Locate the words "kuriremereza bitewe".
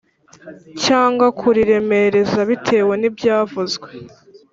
1.39-2.93